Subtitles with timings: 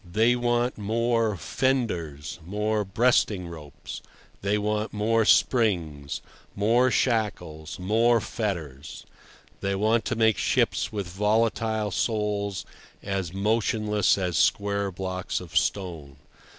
[0.03, 4.01] They want more fenders, more breasting ropes;
[4.41, 6.21] they want more springs,
[6.55, 9.05] more shackles, more fetters;
[9.59, 12.65] they want to make ships with volatile souls
[13.03, 16.15] as motionless as square blocks of stone.